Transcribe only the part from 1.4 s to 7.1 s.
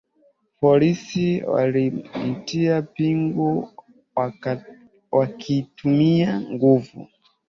walimtia pingu wakitumia nguvu